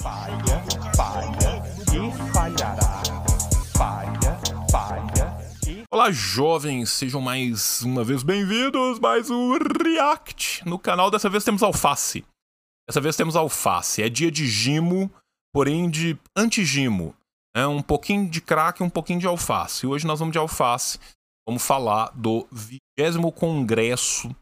[0.00, 0.64] Falha,
[0.96, 1.62] falha
[1.92, 3.02] e falhará.
[3.76, 4.40] Falha,
[4.70, 5.38] falha
[5.68, 5.84] e.
[5.90, 11.10] Olá, jovens, sejam mais uma vez bem-vindos mais um React no canal.
[11.10, 12.24] Dessa vez temos alface.
[12.88, 14.02] Dessa vez temos alface.
[14.02, 15.12] É dia de gimo,
[15.52, 17.14] porém de anti-gimo.
[17.54, 19.86] É um pouquinho de crack e um pouquinho de alface.
[19.86, 20.98] Hoje nós vamos de alface.
[21.46, 22.80] Vamos falar do 20
[23.34, 24.34] Congresso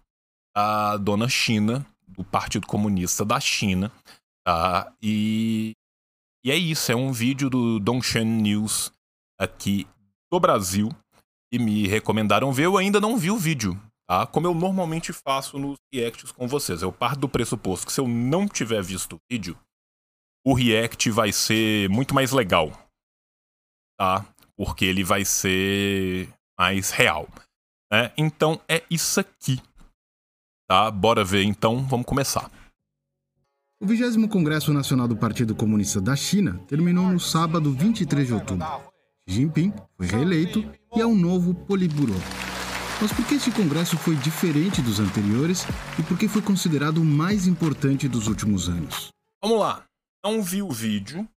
[0.54, 3.90] da Dona China, do Partido Comunista da China.
[4.48, 4.90] Tá?
[5.02, 5.72] E,
[6.42, 8.90] e é isso, é um vídeo do Dongshan News
[9.38, 9.86] aqui
[10.32, 10.88] do Brasil
[11.52, 12.64] e me recomendaram ver.
[12.64, 14.26] Eu ainda não vi o vídeo, tá?
[14.26, 16.80] Como eu normalmente faço nos reacts com vocês.
[16.80, 19.54] Eu parto do pressuposto que se eu não tiver visto o vídeo,
[20.46, 22.72] o react vai ser muito mais legal,
[24.00, 24.24] tá?
[24.56, 26.26] Porque ele vai ser
[26.58, 27.28] mais real.
[27.92, 28.10] Né?
[28.16, 29.60] Então é isso aqui.
[30.66, 30.90] Tá?
[30.90, 32.50] Bora ver então, vamos começar.
[33.80, 38.66] O 20 Congresso Nacional do Partido Comunista da China terminou no sábado 23 de outubro.
[39.28, 42.14] Xi Jinping foi reeleito e é o novo Politburo.
[43.00, 45.64] Mas por que este congresso foi diferente dos anteriores
[45.96, 49.12] e por que foi considerado o mais importante dos últimos anos?
[49.40, 49.84] Vamos lá.
[50.24, 51.28] Não vi o vídeo,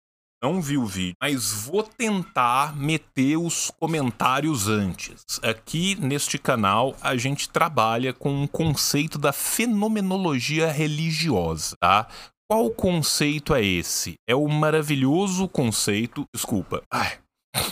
[0.42, 5.38] não vi o vídeo, mas vou tentar meter os comentários antes.
[5.42, 12.08] Aqui neste canal a gente trabalha com um conceito da fenomenologia religiosa, tá?
[12.51, 14.15] Qual conceito é esse?
[14.29, 16.83] É o maravilhoso conceito, desculpa,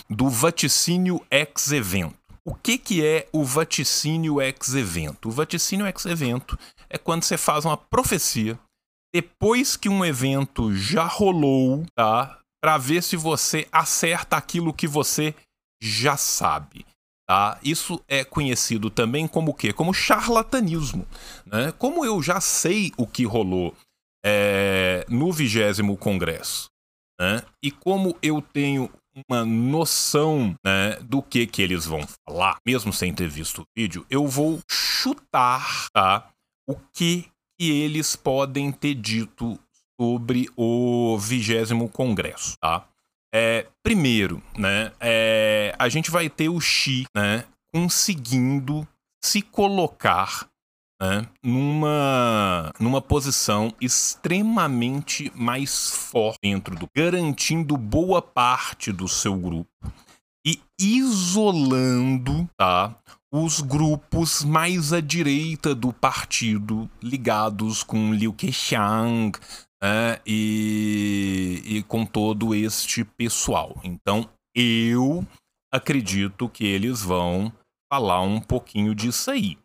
[0.09, 2.15] do vaticínio ex evento.
[2.45, 5.31] O que, que é o vaticínio ex evento?
[5.31, 6.57] O vaticínio ex evento
[6.89, 8.57] é quando você faz uma profecia
[9.13, 12.39] depois que um evento já rolou, tá?
[12.63, 15.35] Para ver se você acerta aquilo que você
[15.83, 16.87] já sabe.
[17.29, 17.59] Tá?
[17.65, 19.73] Isso é conhecido também como o quê?
[19.73, 21.05] Como charlatanismo.
[21.45, 21.73] Né?
[21.73, 23.75] Como eu já sei o que rolou
[24.25, 26.69] é, no vigésimo congresso,
[27.21, 27.43] né?
[27.63, 28.91] e como eu tenho
[29.29, 34.07] uma noção né, do que que eles vão falar, mesmo sem ter visto o vídeo,
[34.09, 36.31] eu vou chutar tá,
[36.69, 37.29] o que,
[37.59, 39.59] que eles podem ter dito
[40.01, 42.87] sobre o vigésimo congresso, tá?
[43.35, 48.87] É, primeiro, né, é, a gente vai ter o Xi, né, conseguindo
[49.23, 50.49] se colocar
[51.01, 59.71] né, numa, numa posição extremamente mais forte dentro do garantindo boa parte do seu grupo
[60.45, 62.97] e isolando tá,
[63.33, 69.39] os grupos mais à direita do partido ligados com Liu Keqiang
[69.83, 73.79] né, e, e com todo este pessoal.
[73.85, 75.25] Então eu
[75.73, 77.53] acredito que eles vão
[77.93, 79.59] falar um pouquinho disso aí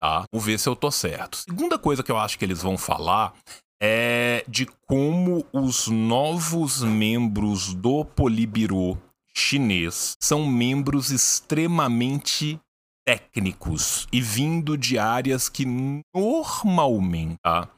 [0.00, 0.24] tá?
[0.32, 1.38] Vamos ver se eu tô certo.
[1.38, 3.34] Segunda coisa que eu acho que eles vão falar
[3.80, 9.00] é de como os novos membros do Polibiro
[9.36, 12.58] chinês são membros extremamente
[13.06, 15.64] técnicos e vindo de áreas que
[16.14, 17.68] normalmente tá?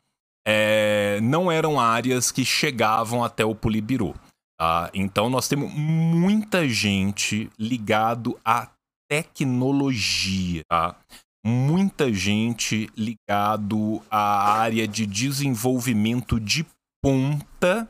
[0.47, 4.14] é, não eram áreas que chegavam até o Polibiro.
[4.58, 4.91] Tá?
[4.92, 8.69] Então nós temos muita gente ligado à
[9.08, 10.62] tecnologia.
[10.69, 10.97] Tá?
[11.45, 16.67] Muita gente ligado à área de desenvolvimento de
[17.03, 17.89] ponta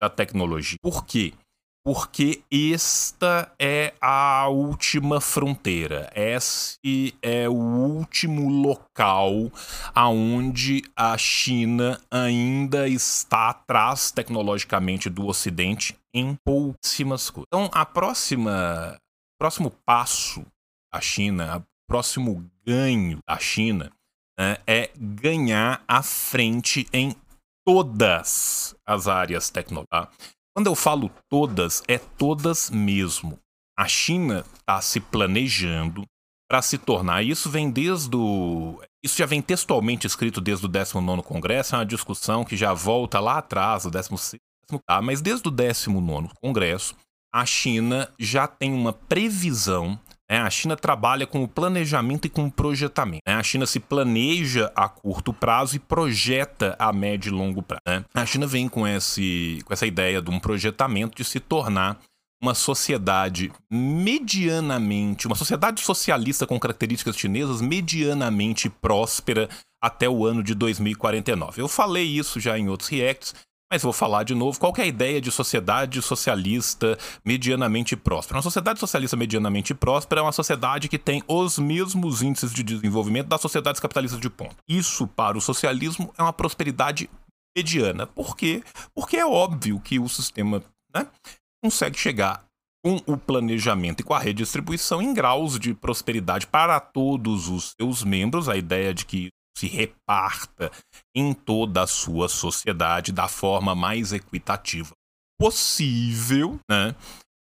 [0.00, 0.78] da tecnologia.
[0.82, 1.32] Por quê?
[1.82, 6.10] Porque esta é a última fronteira.
[6.14, 9.50] Esse é o último local
[9.94, 17.46] aonde a China ainda está atrás tecnologicamente do Ocidente em pouquíssimas coisas.
[17.48, 18.98] Então, a próxima
[19.40, 20.44] próximo passo
[20.92, 23.90] a China, próximo ganho da China
[24.38, 27.16] né, é ganhar a frente em
[27.66, 30.08] todas as áreas tecnológicas.
[30.54, 33.36] Quando eu falo todas, é todas mesmo.
[33.76, 36.04] A China está se planejando
[36.48, 37.24] para se tornar.
[37.24, 38.80] Isso vem desde o.
[39.04, 43.18] Isso já vem textualmente escrito desde o 19 Congresso, é uma discussão que já volta
[43.18, 44.40] lá atrás, o 16.
[44.86, 46.94] Tá, mas desde o 19 Congresso,
[47.34, 49.98] a China já tem uma previsão
[50.38, 53.22] a China trabalha com o planejamento e com o projetamento.
[53.26, 53.34] Né?
[53.34, 57.82] A China se planeja a curto prazo e projeta a médio e longo prazo.
[57.86, 58.04] Né?
[58.14, 61.98] A China vem com, esse, com essa ideia de um projetamento de se tornar
[62.42, 69.48] uma sociedade medianamente, uma sociedade socialista com características chinesas medianamente próspera
[69.82, 71.60] até o ano de 2049.
[71.60, 73.34] Eu falei isso já em outros reacts,
[73.70, 78.38] mas vou falar de novo, qual é a ideia de sociedade socialista medianamente próspera?
[78.38, 83.28] Uma sociedade socialista medianamente próspera é uma sociedade que tem os mesmos índices de desenvolvimento
[83.28, 84.56] das sociedades capitalistas de ponta.
[84.68, 87.08] Isso, para o socialismo, é uma prosperidade
[87.56, 88.06] mediana.
[88.06, 88.62] Por quê?
[88.92, 90.62] Porque é óbvio que o sistema
[90.92, 91.06] né,
[91.62, 92.44] consegue chegar
[92.84, 98.02] com o planejamento e com a redistribuição em graus de prosperidade para todos os seus
[98.02, 98.48] membros.
[98.48, 100.72] A ideia de que se reparta
[101.14, 104.92] em toda a sua sociedade da forma mais equitativa
[105.38, 106.94] possível, né?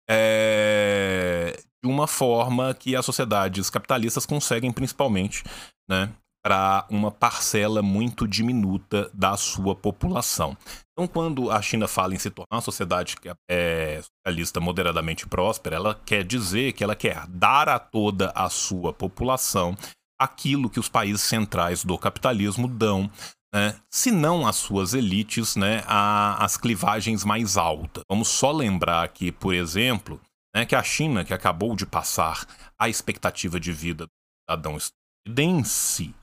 [0.09, 5.43] É, de uma forma que as sociedades capitalistas conseguem, principalmente,
[5.89, 6.11] né,
[6.43, 10.55] para uma parcela muito diminuta da sua população.
[10.93, 15.75] Então, quando a China fala em se tornar uma sociedade que é socialista moderadamente próspera,
[15.75, 19.75] ela quer dizer que ela quer dar a toda a sua população
[20.19, 23.09] aquilo que os países centrais do capitalismo dão
[23.53, 28.03] né, se não as suas elites, né, a, as clivagens mais altas.
[28.09, 30.19] Vamos só lembrar aqui, por exemplo,
[30.55, 32.45] né, que a China, que acabou de passar
[32.79, 34.11] a expectativa de vida do
[34.43, 36.13] cidadão estadunidense,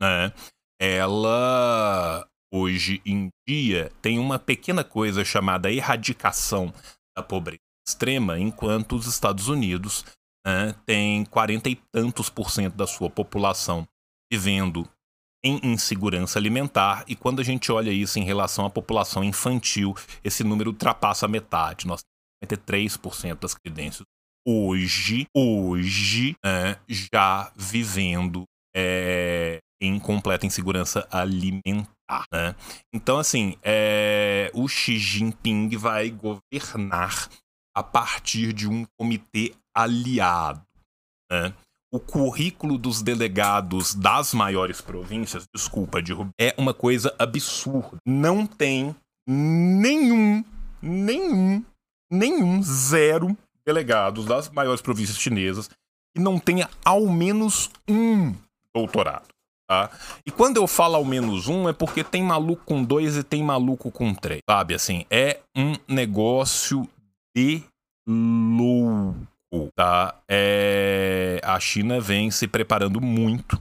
[0.00, 0.32] né?
[0.80, 6.72] Ela hoje em dia tem uma pequena coisa chamada erradicação
[7.16, 10.04] da pobreza extrema, enquanto os Estados Unidos
[10.46, 13.86] né, tem 40 e tantos por cento da sua população
[14.32, 14.88] vivendo
[15.44, 20.44] em insegurança alimentar, e quando a gente olha isso em relação à população infantil, esse
[20.44, 21.86] número ultrapassa a metade.
[21.86, 24.06] Nós temos 53% das credências
[24.46, 28.44] hoje, hoje, né, já vivendo
[28.74, 32.24] é, em completa insegurança alimentar.
[32.32, 32.54] Né?
[32.92, 37.28] Então, assim, é, o Xi Jinping vai governar
[37.74, 40.62] a partir de um comitê aliado.
[41.30, 41.52] Né?
[41.92, 47.98] O currículo dos delegados das maiores províncias, desculpa, de é uma coisa absurda.
[48.06, 48.94] Não tem
[49.28, 50.44] nenhum,
[50.80, 51.64] nenhum,
[52.10, 55.68] nenhum, zero delegados das maiores províncias chinesas
[56.14, 58.34] que não tenha ao menos um
[58.74, 59.28] doutorado.
[59.68, 59.90] Tá?
[60.26, 63.42] E quando eu falo ao menos um, é porque tem maluco com dois e tem
[63.42, 64.40] maluco com três.
[64.48, 66.88] Sabe, assim, é um negócio
[67.36, 67.62] de
[68.08, 69.14] louco,
[69.74, 70.20] tá?
[70.28, 71.40] É...
[71.42, 73.60] A China vem se preparando muito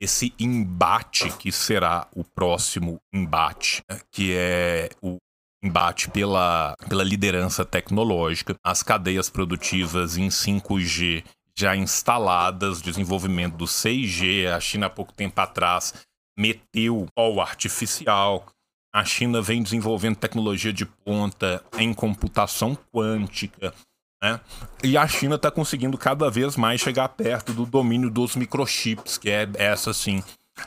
[0.00, 4.00] esse embate que será o próximo embate, né?
[4.10, 5.18] que é o
[5.62, 11.22] embate pela, pela liderança tecnológica, as cadeias produtivas em 5G
[11.56, 14.46] já instaladas, desenvolvimento do 6G.
[14.46, 15.92] A China, há pouco tempo atrás,
[16.38, 18.46] meteu o artificial.
[18.92, 23.74] A China vem desenvolvendo tecnologia de ponta em computação quântica.
[24.22, 24.40] Né?
[24.84, 29.30] E a China está conseguindo cada vez mais chegar perto do domínio dos microchips, que
[29.30, 30.22] é essa, assim,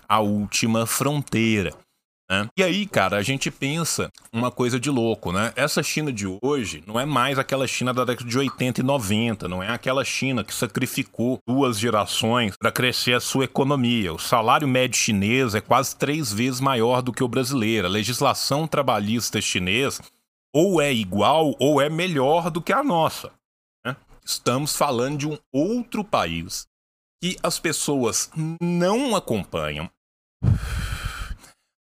[0.07, 1.73] a última fronteira.
[2.29, 2.47] Né?
[2.57, 5.53] E aí, cara, a gente pensa uma coisa de louco, né?
[5.55, 9.47] Essa China de hoje não é mais aquela China da década de 80 e 90,
[9.47, 14.13] não é aquela China que sacrificou duas gerações para crescer a sua economia.
[14.13, 17.88] O salário médio chinês é quase três vezes maior do que o brasileiro.
[17.88, 20.01] A legislação trabalhista chinesa
[20.53, 23.31] ou é igual ou é melhor do que a nossa.
[24.25, 26.67] Estamos falando de um outro país
[27.21, 28.29] que as pessoas
[28.61, 29.89] não acompanham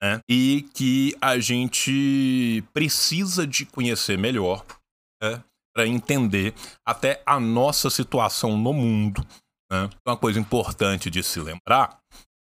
[0.01, 0.19] né?
[0.28, 4.66] E que a gente precisa de conhecer melhor
[5.22, 5.44] né?
[5.74, 6.54] para entender
[6.86, 9.25] até a nossa situação no mundo.
[9.72, 9.89] Né?
[10.06, 12.01] Uma coisa importante de se lembrar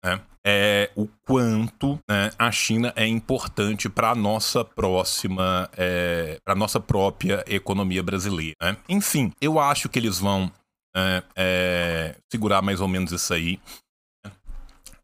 [0.04, 0.26] né?
[0.46, 6.80] É o quanto né, a China é importante para a nossa próxima, é, para nossa
[6.80, 8.56] própria economia brasileira.
[8.62, 8.78] Né?
[8.90, 10.52] Enfim, eu acho que eles vão
[10.96, 13.60] é, é, segurar mais ou menos isso aí.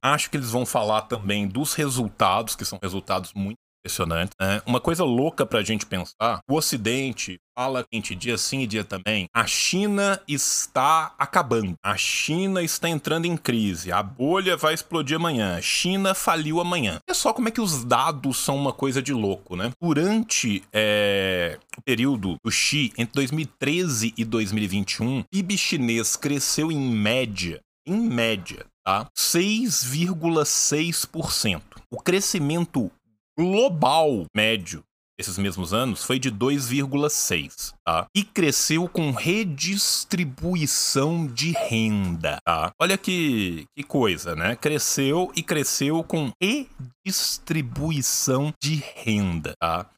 [0.01, 4.35] Acho que eles vão falar também dos resultados, que são resultados muito impressionantes.
[4.39, 4.61] Né?
[4.65, 9.27] Uma coisa louca pra gente pensar: o Ocidente fala quente dia sim e dia também.
[9.33, 11.73] A China está acabando.
[11.83, 13.91] A China está entrando em crise.
[13.91, 15.57] A bolha vai explodir amanhã.
[15.57, 16.99] A China faliu amanhã.
[17.09, 19.71] É só como é que os dados são uma coisa de louco, né?
[19.81, 26.79] Durante é, o período do Xi, entre 2013 e 2021, o PIB chinês cresceu em
[26.79, 29.09] média, em média, tá?
[29.17, 31.63] 6,6%.
[31.89, 32.91] O crescimento
[33.37, 34.83] global médio
[35.19, 38.05] esses mesmos anos foi de 2,6, tá?
[38.15, 42.71] E cresceu com redistribuição de renda, tá?
[42.79, 44.55] Olha que, que coisa, né?
[44.55, 49.89] Cresceu e cresceu com redistribuição de renda, tá?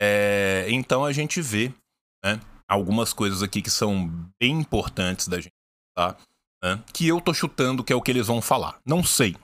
[0.00, 1.74] É, então a gente vê,
[2.24, 2.40] né?
[2.68, 4.08] Algumas coisas aqui que são
[4.40, 5.50] bem importantes da gente,
[5.96, 6.16] tá?
[6.62, 8.78] né, que eu tô chutando que é o que eles vão falar.
[8.84, 9.36] Não sei.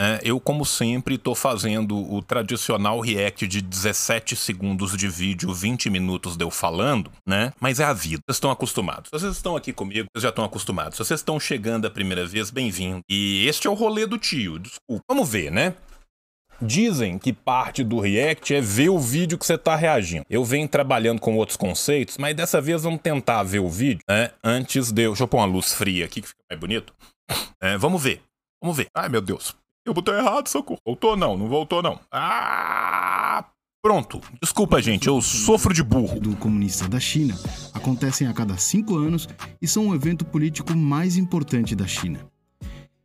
[0.00, 5.90] É, eu, como sempre, estou fazendo o tradicional react de 17 segundos de vídeo, 20
[5.90, 7.52] minutos de eu falando, né?
[7.60, 8.22] Mas é a vida.
[8.24, 9.10] Vocês estão acostumados.
[9.10, 10.96] Vocês estão aqui comigo, vocês já estão acostumados.
[10.96, 13.00] Se vocês estão chegando a primeira vez, bem-vindo.
[13.08, 15.02] E este é o rolê do tio, desculpa.
[15.08, 15.74] Vamos ver, né?
[16.62, 20.24] Dizem que parte do react é ver o vídeo que você tá reagindo.
[20.28, 24.30] Eu venho trabalhando com outros conceitos, mas dessa vez vamos tentar ver o vídeo, né?
[24.42, 25.10] Antes de eu.
[25.10, 26.92] Deixa eu pôr uma luz fria aqui que fica mais bonito.
[27.60, 28.22] É, vamos ver.
[28.62, 28.88] Vamos ver.
[28.94, 29.56] Ai, meu Deus.
[29.88, 30.78] Eu botei errado, socorro.
[30.84, 31.98] Voltou não, não voltou não.
[32.12, 33.42] Ah!
[33.82, 34.20] Pronto.
[34.42, 36.20] Desculpa, gente, eu sofro de burro.
[36.20, 37.34] do Comunista da China
[37.72, 39.26] acontecem a cada cinco anos
[39.62, 42.20] e são o evento político mais importante da China.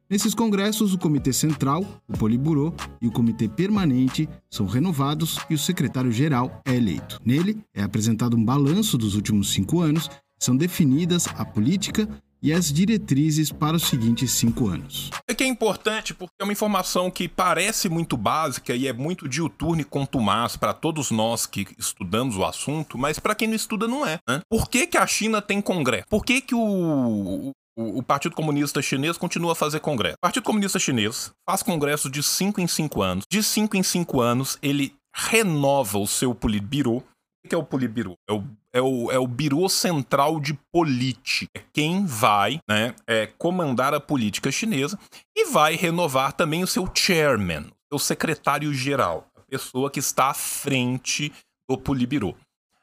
[0.10, 5.58] Nesses congressos, o Comitê Central, o Politburo e o Comitê Permanente são renovados e o
[5.58, 7.18] secretário-geral é eleito.
[7.24, 12.10] Nele, é apresentado um balanço dos últimos cinco anos, são definidas a política
[12.44, 15.10] e as diretrizes para os seguintes cinco anos.
[15.26, 19.30] É que é importante porque é uma informação que parece muito básica e é muito
[19.30, 23.88] diuturna e contumaz para todos nós que estudamos o assunto, mas para quem não estuda
[23.88, 24.20] não é.
[24.28, 24.42] Né?
[24.50, 26.06] Por que, que a China tem congresso?
[26.10, 30.18] Por que, que o, o, Partido Comunista Chinês continua a fazer congresso?
[30.18, 33.24] O Partido Comunista Chinês faz congresso de 5 em 5 anos.
[33.32, 36.98] De 5 em 5 anos, ele renova o seu Politburo.
[37.46, 38.16] O que é o Politburo?
[38.30, 41.51] É o, é o, é o Biro Central de Política.
[41.56, 44.98] É quem vai né, é, comandar a política chinesa
[45.36, 51.32] e vai renovar também o seu chairman, o secretário-geral, a pessoa que está à frente
[51.70, 52.36] do Politburo.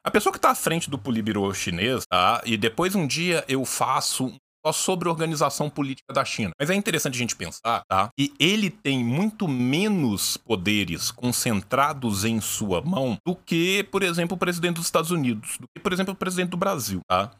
[0.02, 2.40] A pessoa que está à frente do Politburo chinês, tá?
[2.46, 4.32] E depois um dia eu faço
[4.64, 6.52] só sobre a organização política da China.
[6.58, 8.10] Mas é interessante a gente pensar, tá?
[8.18, 14.38] Que ele tem muito menos poderes concentrados em sua mão do que, por exemplo, o
[14.38, 17.30] presidente dos Estados Unidos, do que, por exemplo, o presidente do Brasil, tá?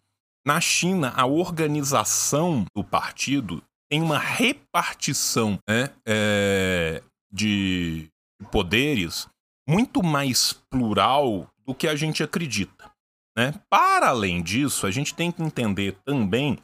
[0.46, 8.08] Na China, a organização do partido tem uma repartição né, é, de
[8.50, 9.28] poderes
[9.68, 12.90] muito mais plural do que a gente acredita.
[13.36, 13.54] Né?
[13.68, 16.58] Para além disso, a gente tem que entender também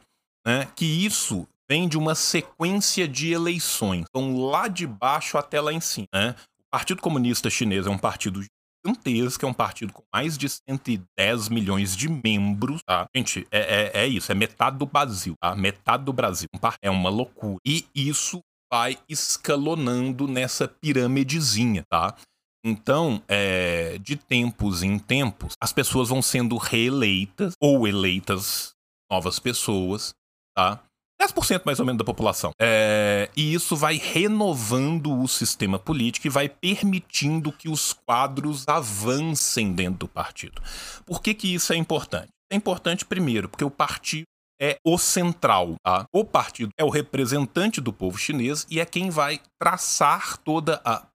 [0.46, 4.06] né, que isso vem de uma sequência de eleições.
[4.08, 6.06] Então, lá de baixo até lá em cima.
[6.14, 6.34] Né?
[6.60, 8.40] O Partido Comunista Chinês é um partido
[8.86, 12.80] gigantesco, é um partido com mais de 110 milhões de membros.
[12.86, 13.06] Tá?
[13.14, 15.34] Gente, é, é, é isso, é metade do Brasil.
[15.40, 15.56] Tá?
[15.56, 16.48] Metade do Brasil.
[16.80, 17.58] É uma loucura.
[17.66, 18.40] E isso
[18.72, 22.16] vai escalonando nessa pirâmidezinha, tá?
[22.64, 28.74] Então, é, de tempos em tempos, as pessoas vão sendo reeleitas ou eleitas
[29.08, 30.12] novas pessoas,
[30.56, 30.80] tá?
[31.20, 32.50] 10% mais ou menos da população.
[32.60, 39.72] É, e isso vai renovando o sistema político e vai permitindo que os quadros avancem
[39.72, 40.62] dentro do partido.
[41.04, 42.28] Por que, que isso é importante?
[42.50, 44.26] É importante, primeiro, porque o partido
[44.60, 45.74] é o central.
[45.84, 46.06] Tá?
[46.12, 51.06] O partido é o representante do povo chinês e é quem vai traçar toda a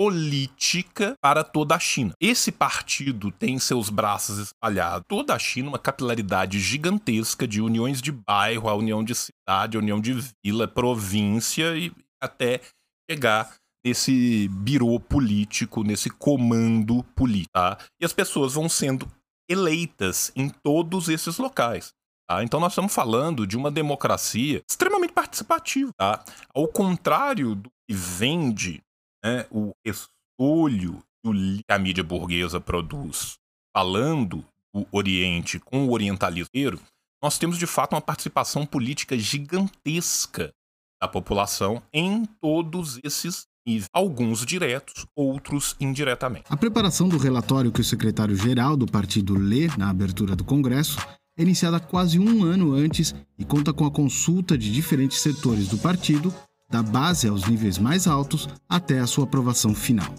[0.00, 2.14] política para toda a China.
[2.18, 8.10] Esse partido tem seus braços espalhados toda a China, uma capilaridade gigantesca de uniões de
[8.10, 12.62] bairro, a união de cidade, a união de vila, província e até
[13.10, 13.54] chegar
[13.84, 17.52] nesse birô político, nesse comando político.
[17.52, 17.76] Tá?
[18.00, 19.06] E as pessoas vão sendo
[19.50, 21.92] eleitas em todos esses locais.
[22.26, 22.42] Tá?
[22.42, 25.90] Então nós estamos falando de uma democracia extremamente participativa.
[25.98, 26.24] Tá?
[26.54, 28.82] Ao contrário do que vende
[29.24, 33.38] né, o estolho que a mídia burguesa produz
[33.76, 36.80] falando do Oriente com o orientalismo,
[37.22, 40.52] nós temos de fato uma participação política gigantesca
[41.00, 46.46] da população em todos esses níveis, alguns diretos, outros indiretamente.
[46.48, 50.98] A preparação do relatório que o secretário-geral do partido lê na abertura do Congresso
[51.36, 55.78] é iniciada quase um ano antes e conta com a consulta de diferentes setores do
[55.78, 56.34] partido
[56.70, 60.14] da base aos níveis mais altos até a sua aprovação final.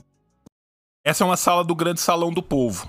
[1.03, 2.87] Essa é uma sala do grande salão do povo.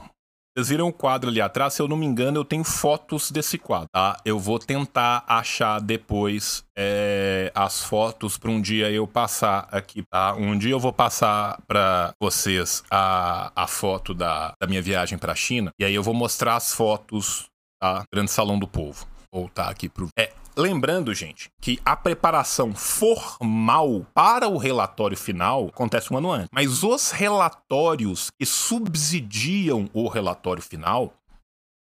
[0.54, 1.72] Vocês viram o quadro ali atrás?
[1.72, 4.20] Se eu não me engano, eu tenho fotos desse quadro, tá?
[4.22, 10.34] Eu vou tentar achar depois é, as fotos para um dia eu passar aqui, tá?
[10.34, 15.32] Um dia eu vou passar para vocês a, a foto da, da minha viagem para
[15.32, 17.46] a China e aí eu vou mostrar as fotos,
[17.80, 18.02] tá?
[18.12, 19.06] Grande Salão do Povo.
[19.32, 20.08] Voltar aqui pro.
[20.18, 26.48] É, Lembrando, gente, que a preparação formal para o relatório final acontece um ano antes.
[26.52, 31.14] Mas os relatórios que subsidiam o relatório final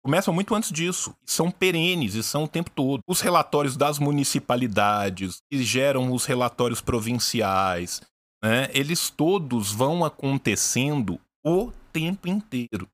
[0.03, 1.15] começam muito antes disso.
[1.27, 3.01] São perenes e são o tempo todo.
[3.07, 8.01] Os relatórios das municipalidades, que geram os relatórios provinciais,
[8.43, 12.89] né, eles todos vão acontecendo o tempo inteiro.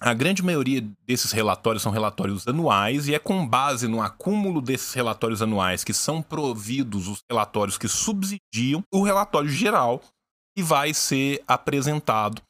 [0.00, 4.92] A grande maioria desses relatórios são relatórios anuais e é com base no acúmulo desses
[4.94, 10.02] relatórios anuais que são providos os relatórios que subsidiam o relatório geral
[10.56, 12.42] que vai ser apresentado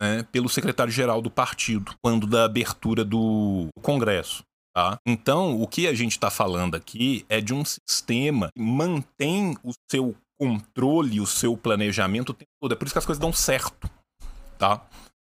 [0.00, 4.44] né, pelo secretário-geral do partido quando da abertura do Congresso.
[4.74, 4.98] Tá?
[5.04, 9.72] Então, o que a gente está falando aqui é de um sistema que mantém o
[9.90, 12.72] seu controle o seu planejamento o tempo todo.
[12.72, 13.90] É por isso que as coisas dão certo,
[14.56, 14.86] tá?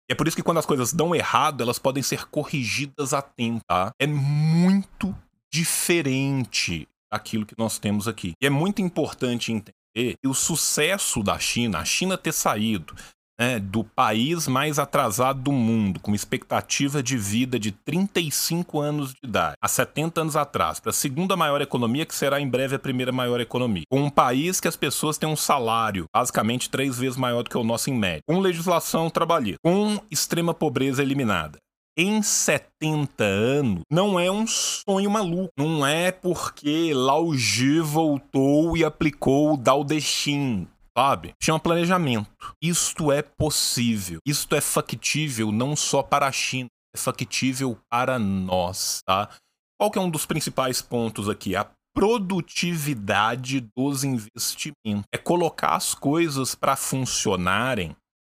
[0.10, 3.62] É por isso que quando as coisas dão errado, elas podem ser corrigidas a tempo,
[3.68, 3.92] tá?
[4.00, 5.16] É muito
[5.52, 8.34] diferente aquilo que nós temos aqui.
[8.42, 12.96] E é muito importante entender que o sucesso da China, a China ter saído
[13.40, 19.20] né, do país mais atrasado do mundo, com expectativa de vida de 35 anos de
[19.24, 22.80] idade, há 70 anos atrás, para a segunda maior economia, que será em breve a
[22.80, 23.84] primeira maior economia.
[23.90, 27.58] Com um país que as pessoas têm um salário basicamente três vezes maior do que
[27.58, 31.58] o nosso em média, com legislação trabalhista, com extrema pobreza eliminada
[31.98, 35.52] em 70 anos não é um sonho maluco.
[35.58, 40.66] Não é porque Lao Ji voltou e aplicou o Dao De Xin
[41.00, 41.34] sabe?
[41.42, 42.30] Chama planejamento.
[42.62, 44.20] Isto é possível.
[44.26, 49.30] Isto é factível não só para a China, é factível para nós, tá?
[49.80, 51.56] Qual que é um dos principais pontos aqui?
[51.56, 55.06] A produtividade dos investimentos.
[55.14, 57.96] É colocar as coisas para funcionarem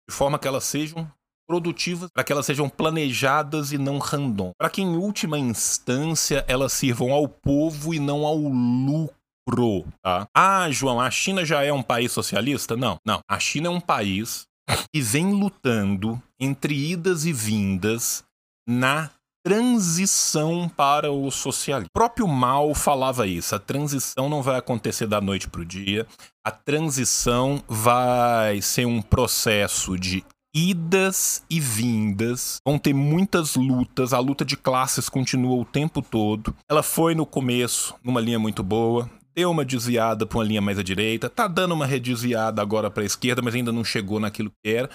[0.08, 1.10] de forma que elas sejam
[1.48, 4.52] produtivas, para que elas sejam planejadas e não random.
[4.56, 10.26] Para que em última instância elas sirvam ao povo e não ao lucro pro, tá?
[10.34, 12.76] Ah, João, a China já é um país socialista?
[12.76, 13.20] Não, não.
[13.28, 14.46] A China é um país
[14.92, 18.24] que vem lutando entre idas e vindas
[18.68, 19.10] na
[19.44, 21.88] transição para o socialismo.
[21.88, 23.54] O próprio Mao falava isso.
[23.54, 26.06] A transição não vai acontecer da noite para o dia.
[26.44, 34.18] A transição vai ser um processo de idas e vindas, vão ter muitas lutas, a
[34.18, 36.54] luta de classes continua o tempo todo.
[36.68, 40.78] Ela foi no começo numa linha muito boa, deu uma desviada para uma linha mais
[40.78, 44.50] à direita, tá dando uma redesviada agora para a esquerda, mas ainda não chegou naquilo
[44.50, 44.88] que era.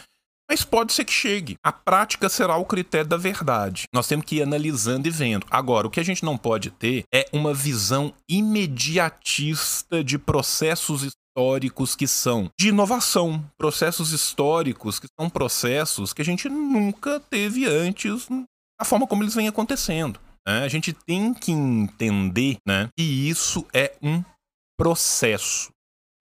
[0.49, 1.57] Mas pode ser que chegue.
[1.61, 3.83] A prática será o critério da verdade.
[3.93, 5.45] Nós temos que ir analisando e vendo.
[5.51, 11.95] Agora, o que a gente não pode ter é uma visão imediatista de processos históricos
[11.95, 18.27] que são de inovação, processos históricos que são processos que a gente nunca teve antes,
[18.79, 20.19] a forma como eles vêm acontecendo.
[20.47, 20.63] Né?
[20.63, 24.23] A gente tem que entender né, que isso é um
[24.77, 25.71] processo.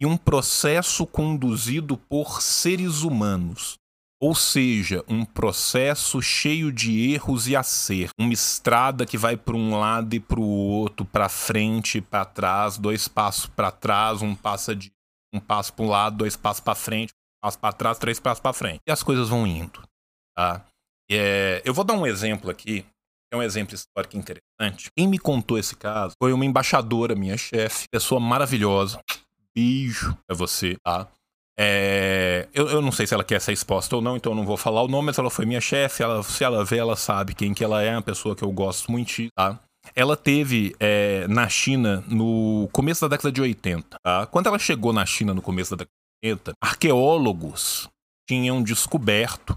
[0.00, 3.78] E um processo conduzido por seres humanos.
[4.20, 8.14] Ou seja, um processo cheio de erros e acertos.
[8.18, 12.24] Uma estrada que vai para um lado e para o outro, para frente e para
[12.24, 14.90] trás, dois passos para trás, um passo de
[15.34, 18.40] um passo para um lado, dois passos para frente, um passo para trás, três passos
[18.40, 18.80] para frente.
[18.86, 19.82] E as coisas vão indo.
[20.34, 20.64] Tá?
[21.10, 22.86] É, eu vou dar um exemplo aqui
[23.36, 24.90] é um exemplo histórico interessante.
[24.96, 29.00] Quem me contou esse caso foi uma embaixadora, minha chefe, pessoa maravilhosa.
[29.54, 31.08] Beijo pra você, tá?
[31.58, 34.44] É, eu, eu, não sei se ela quer ser exposta ou não, então eu não
[34.44, 36.02] vou falar o nome, mas ela foi minha chefe.
[36.02, 38.92] Ela, se ela vê, ela sabe quem que ela é, uma pessoa que eu gosto
[38.92, 39.58] muito, tá?
[39.94, 43.96] Ela teve é, na China no começo da década de 80.
[44.02, 44.26] Tá?
[44.26, 47.88] Quando ela chegou na China no começo da década de 80, arqueólogos
[48.28, 49.56] tinham descoberto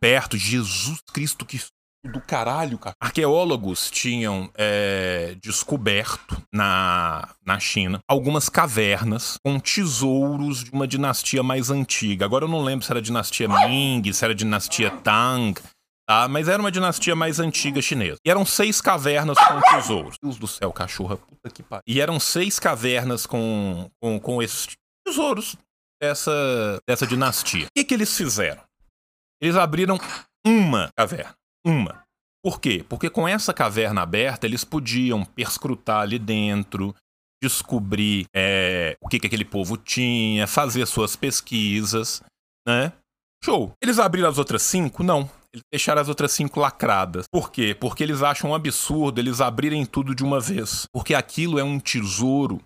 [0.00, 1.60] perto, Jesus Cristo, que
[2.04, 2.94] do caralho, cara.
[3.00, 11.70] Arqueólogos tinham é, descoberto na, na China algumas cavernas com tesouros de uma dinastia mais
[11.70, 12.24] antiga.
[12.24, 15.60] Agora eu não lembro se era dinastia Ming, se era dinastia Tang.
[16.08, 18.16] Tá, mas era uma dinastia mais antiga chinesa.
[18.24, 20.16] E eram seis cavernas com tesouros.
[20.22, 21.82] Deus do céu, cachorra, puta que pariu.
[21.86, 24.68] E eram seis cavernas com, com, com esses
[25.06, 25.54] tesouros
[26.00, 27.66] dessa, dessa dinastia.
[27.66, 28.62] O que, que eles fizeram?
[29.38, 30.00] Eles abriram
[30.46, 31.34] uma caverna.
[31.64, 32.02] Uma.
[32.44, 32.84] Por quê?
[32.88, 36.94] Porque com essa caverna aberta, eles podiam perscrutar ali dentro,
[37.42, 42.22] descobrir é, o que, que aquele povo tinha, fazer suas pesquisas,
[42.66, 42.92] né?
[43.44, 43.72] Show.
[43.82, 45.02] Eles abriram as outras cinco?
[45.02, 45.30] Não.
[45.52, 47.26] Eles deixaram as outras cinco lacradas.
[47.30, 47.74] Por quê?
[47.74, 50.86] Porque eles acham um absurdo eles abrirem tudo de uma vez.
[50.92, 52.60] Porque aquilo é um tesouro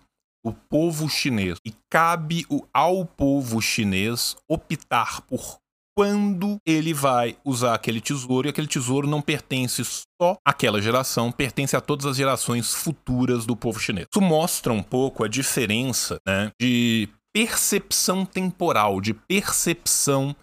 [0.45, 1.57] o povo chinês.
[1.65, 5.59] E cabe ao povo chinês optar por
[5.95, 11.75] quando ele vai usar aquele tesouro e aquele tesouro não pertence só àquela geração, pertence
[11.75, 14.07] a todas as gerações futuras do povo chinês.
[14.11, 20.35] Isso mostra um pouco a diferença né, de percepção temporal, de percepção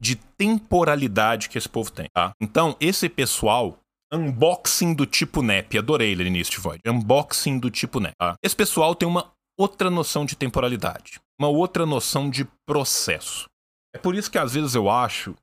[0.00, 2.08] de temporalidade que esse povo tem.
[2.14, 2.32] Tá?
[2.40, 3.78] Então, esse pessoal
[4.12, 5.78] unboxing do tipo NEP.
[5.78, 6.78] Adorei ele início voz.
[6.86, 8.14] Unboxing do tipo NEP.
[8.18, 8.34] Tá?
[8.42, 13.46] Esse pessoal tem uma outra noção de temporalidade, uma outra noção de processo.
[13.94, 15.34] É por isso que às vezes eu acho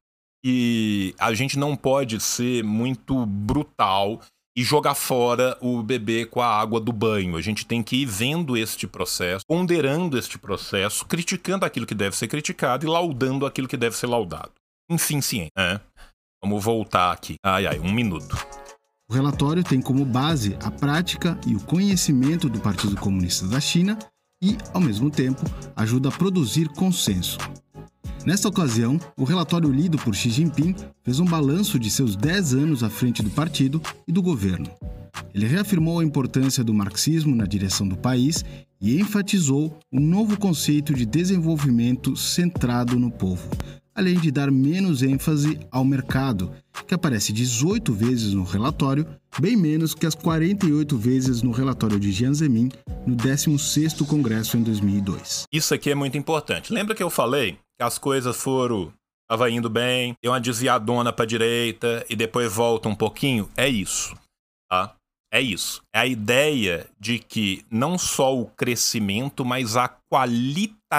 [0.44, 4.22] que a gente não pode ser muito brutal
[4.58, 7.36] e jogar fora o bebê com a água do banho.
[7.36, 12.16] A gente tem que ir vendo este processo, ponderando este processo, criticando aquilo que deve
[12.16, 14.52] ser criticado e laudando aquilo que deve ser laudado.
[14.90, 15.52] Enfim, ciência.
[15.58, 15.82] Né?
[16.42, 17.36] Vamos voltar aqui.
[17.44, 18.38] Ai, ai, um minuto.
[19.10, 24.00] O relatório tem como base a prática e o conhecimento do Partido Comunista da China
[24.42, 25.42] e, ao mesmo tempo,
[25.76, 27.38] ajuda a produzir consenso.
[28.26, 32.84] Nesta ocasião, o relatório lido por Xi Jinping fez um balanço de seus 10 anos
[32.84, 34.66] à frente do partido e do governo.
[35.32, 38.44] Ele reafirmou a importância do marxismo na direção do país
[38.82, 43.48] e enfatizou um novo conceito de desenvolvimento centrado no povo,
[43.96, 46.52] além de dar menos ênfase ao mercado,
[46.86, 49.08] que aparece 18 vezes no relatório,
[49.40, 52.70] bem menos que as 48 vezes no relatório de Jiang Zemin
[53.08, 55.46] no 16º Congresso em 2002.
[55.52, 56.74] Isso aqui é muito importante.
[56.74, 58.92] Lembra que eu falei que as coisas foram
[59.28, 63.50] Tava indo bem, deu uma desviadona pra direita e depois volta um pouquinho?
[63.58, 64.16] É isso,
[64.70, 64.96] tá?
[65.34, 65.82] É isso.
[65.94, 69.88] É a ideia de que não só o crescimento, mas a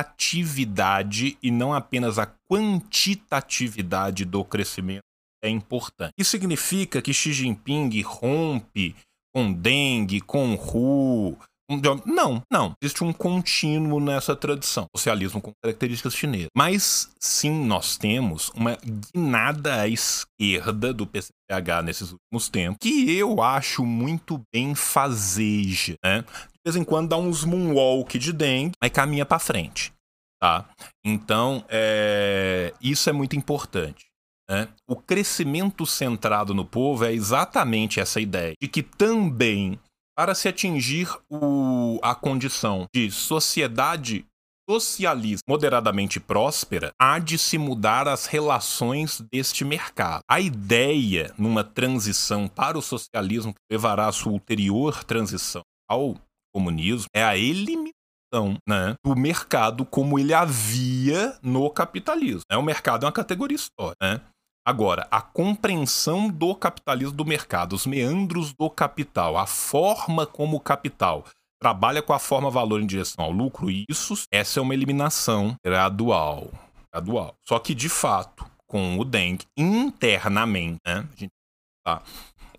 [0.04, 5.02] qualitatividade e não apenas a quantitatividade do crescimento
[5.42, 6.12] é importante.
[6.18, 8.96] Isso significa que Xi Jinping rompe
[9.35, 11.37] com Deng, com Hu,
[12.06, 12.72] não, não.
[12.80, 14.87] Existe um contínuo nessa tradição.
[14.96, 16.48] Socialismo com características chinesas.
[16.56, 18.78] Mas sim, nós temos uma
[19.12, 26.24] guinada à esquerda do PCH nesses últimos tempos, que eu acho muito bem fazeja, né?
[26.66, 29.92] De vez em quando dá uns moonwalk de Deng, aí caminha para frente,
[30.42, 30.68] tá?
[31.05, 32.74] Então, é...
[32.81, 34.07] isso é muito importante.
[34.50, 34.68] Né?
[34.88, 39.79] O crescimento centrado no povo é exatamente essa ideia de que também
[40.16, 44.24] para se atingir o, a condição de sociedade
[44.68, 50.22] socialista moderadamente próspera, há de se mudar as relações deste mercado.
[50.29, 56.16] A ideia numa transição para o socialismo que levará a sua ulterior transição ao
[56.57, 62.40] comunismo é a eliminação né, do mercado como ele havia no capitalismo.
[62.51, 63.97] É, o mercado é uma categoria histórica.
[64.01, 64.21] Né?
[64.66, 70.61] Agora, a compreensão do capitalismo do mercado, os meandros do capital, a forma como o
[70.61, 71.25] capital
[71.61, 76.51] trabalha com a forma valor em direção ao lucro, isso, essa é uma eliminação gradual.
[76.92, 77.35] gradual.
[77.47, 81.33] Só que, de fato, com o Deng, internamente, né, a gente
[81.85, 82.03] tá,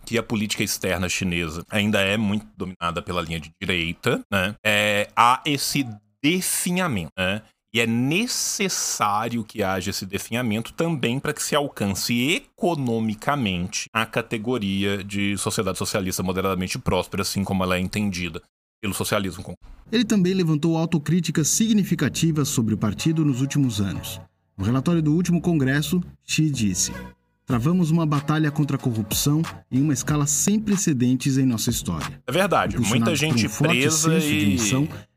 [0.08, 5.10] que a política externa chinesa ainda é muito dominada pela linha de direita, né, é,
[5.13, 5.86] há esse
[6.24, 7.12] definhamento.
[7.17, 7.41] Né,
[7.74, 15.04] e é necessário que haja esse definhamento também para que se alcance economicamente a categoria
[15.04, 18.41] de sociedade socialista moderadamente próspera, assim como ela é entendida
[18.82, 19.56] pelo socialismo.
[19.91, 24.22] Ele também levantou autocríticas significativas sobre o partido nos últimos anos.
[24.58, 26.93] No relatório do último congresso, Xi disse:
[27.48, 32.22] Travamos uma batalha contra a corrupção em uma escala sem precedentes em nossa história.
[32.28, 34.58] É verdade, muita gente um presa e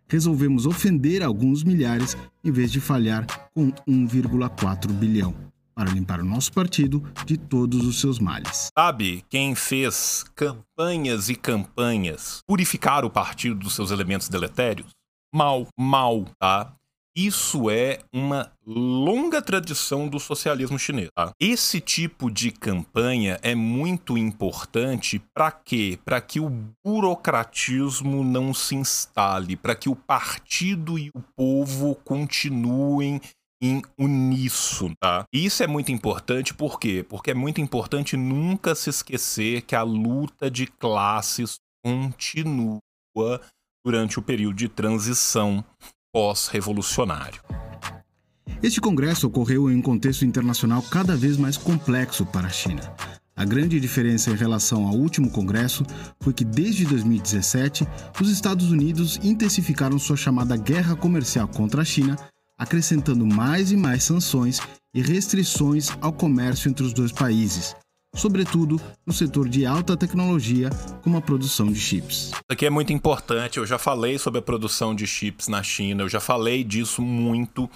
[0.07, 5.35] resolvemos ofender alguns milhares em vez de falhar com 1,4 bilhão
[5.75, 8.69] para limpar o nosso partido de todos os seus males.
[8.79, 14.91] Sabe quem fez campanhas e campanhas purificar o partido dos seus elementos deletérios?
[15.35, 16.77] Mal, mal, tá?
[17.17, 21.09] Isso é uma longa tradição do socialismo chinês.
[21.15, 21.33] Tá?
[21.41, 25.99] Esse tipo de campanha é muito importante para quê?
[26.05, 26.49] Para que o
[26.85, 33.21] burocratismo não se instale, para que o partido e o povo continuem
[33.63, 35.25] em uníssono, tá?
[35.31, 37.05] Isso é muito importante por quê?
[37.07, 42.81] Porque é muito importante nunca se esquecer que a luta de classes continua
[43.85, 45.63] durante o período de transição
[46.13, 47.41] pós-revolucionário.
[48.63, 52.83] Este congresso ocorreu em um contexto internacional cada vez mais complexo para a China.
[53.35, 55.83] A grande diferença em relação ao último congresso
[56.21, 57.87] foi que, desde 2017,
[58.21, 62.19] os Estados Unidos intensificaram sua chamada guerra comercial contra a China,
[62.59, 64.61] acrescentando mais e mais sanções
[64.93, 67.75] e restrições ao comércio entre os dois países,
[68.15, 70.71] sobretudo no setor de alta tecnologia,
[71.03, 72.31] como a produção de chips.
[72.33, 73.59] Isso aqui é muito importante.
[73.59, 77.69] Eu já falei sobre a produção de chips na China, eu já falei disso muito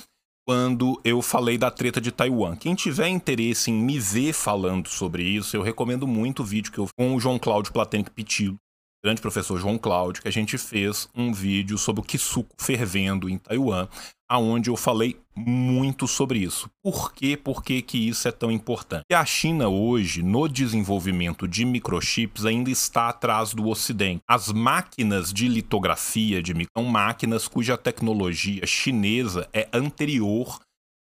[0.46, 2.54] quando eu falei da treta de Taiwan.
[2.56, 6.78] Quem tiver interesse em me ver falando sobre isso, eu recomendo muito o vídeo que
[6.78, 8.58] eu com o João Cláudio Platenic Pitilo,
[9.02, 13.38] grande professor João Cláudio, que a gente fez um vídeo sobre o Kisuko fervendo em
[13.38, 13.88] Taiwan,
[14.34, 16.68] aonde eu falei muito sobre isso.
[16.82, 17.36] Por quê?
[17.36, 19.04] Por que, que isso é tão importante?
[19.08, 24.22] E a China hoje, no desenvolvimento de microchips, ainda está atrás do Ocidente.
[24.28, 30.58] As máquinas de litografia de micro são máquinas cuja tecnologia chinesa é anterior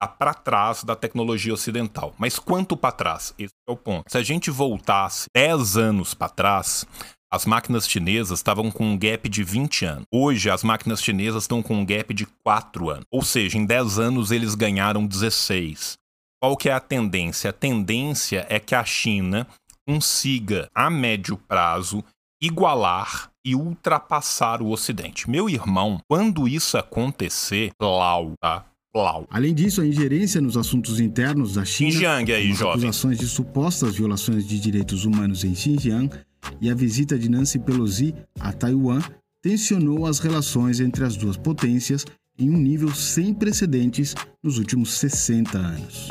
[0.08, 2.14] para trás da tecnologia ocidental.
[2.18, 3.34] Mas quanto para trás?
[3.40, 4.04] Esse é o ponto.
[4.12, 6.86] Se a gente voltasse 10 anos para trás,
[7.34, 10.06] as máquinas chinesas estavam com um gap de 20 anos.
[10.12, 13.06] Hoje, as máquinas chinesas estão com um gap de 4 anos.
[13.10, 15.98] Ou seja, em 10 anos eles ganharam 16.
[16.40, 17.50] Qual que é a tendência?
[17.50, 19.48] A tendência é que a China
[19.88, 22.04] consiga, a médio prazo,
[22.40, 25.28] igualar e ultrapassar o Ocidente.
[25.28, 28.64] Meu irmão, quando isso acontecer, Lau, tá?
[28.96, 29.26] Lau.
[29.32, 32.74] Além disso, a ingerência nos assuntos internos da China, Xinjiang aí, jovem.
[32.74, 36.12] acusações de supostas violações de direitos humanos em Xinjiang
[36.62, 39.02] e a visita de Nancy Pelosi a Taiwan
[39.42, 42.06] tensionou as relações entre as duas potências
[42.38, 46.10] em um nível sem precedentes nos últimos 60 anos.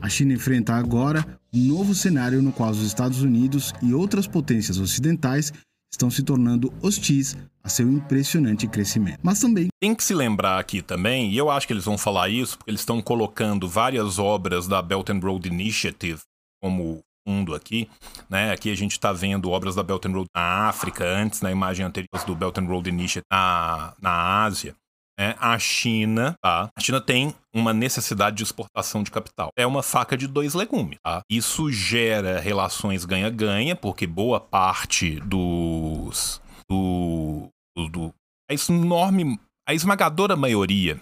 [0.00, 4.78] A China enfrenta agora um novo cenário no qual os Estados Unidos e outras potências
[4.78, 5.52] ocidentais
[5.92, 9.20] estão se tornando hostis a seu impressionante crescimento.
[9.22, 12.28] Mas também Tem que se lembrar aqui também, e eu acho que eles vão falar
[12.28, 16.20] isso, porque eles estão colocando várias obras da Belt and Road Initiative
[16.60, 17.88] como fundo aqui,
[18.30, 18.52] né?
[18.52, 21.84] Aqui a gente está vendo obras da Belt and Road na África, antes na imagem
[21.84, 24.74] anterior do Belt and Road Initiative na, na Ásia.
[25.18, 25.34] né?
[25.40, 26.68] a China, tá?
[26.76, 29.48] A China tem uma necessidade de exportação de capital.
[29.58, 31.22] É uma faca de dois legumes, tá?
[31.30, 38.14] Isso gera relações ganha-ganha, porque boa parte dos do, do, do
[38.50, 41.00] a enorme, a esmagadora maioria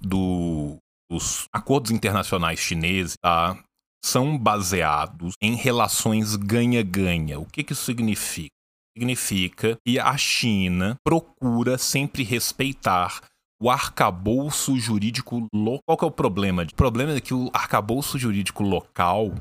[0.00, 0.76] do-
[1.10, 3.58] dos acordos internacionais chineses tá,
[4.04, 7.38] são baseados em relações ganha-ganha.
[7.38, 8.50] O que, que isso significa?
[8.96, 13.20] Significa que a China procura sempre respeitar
[13.62, 15.80] o arcabouço jurídico local.
[15.86, 16.64] Qual que é o problema?
[16.64, 19.32] O problema é que o arcabouço jurídico local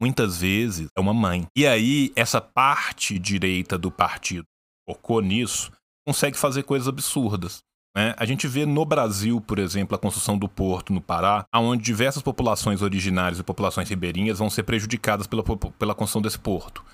[0.00, 1.46] muitas vezes é uma mãe.
[1.56, 4.44] E aí, essa parte direita do partido
[4.88, 5.72] focou nisso,
[6.06, 7.62] consegue fazer coisas absurdas.
[7.96, 8.14] Né?
[8.16, 12.22] A gente vê no Brasil, por exemplo, a construção do porto no Pará, onde diversas
[12.22, 16.84] populações originárias e populações ribeirinhas vão ser prejudicadas pela, pela construção desse porto.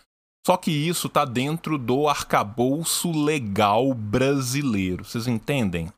[0.47, 5.05] Só que isso está dentro do arcabouço legal brasileiro.
[5.05, 5.93] Vocês entendem?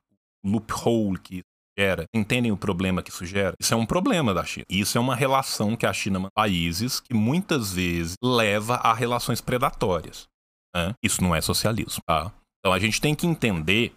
[0.45, 1.43] Loophole que
[1.79, 2.05] gera.
[2.15, 3.55] Entendem o problema que isso gera?
[3.61, 4.67] Isso é um problema da China.
[4.69, 9.41] Isso é uma relação que a China mantém países que muitas vezes leva a relações
[9.41, 10.27] predatórias.
[10.75, 10.93] né?
[11.03, 12.33] Isso não é socialismo, tá?
[12.59, 13.93] Então a gente tem que entender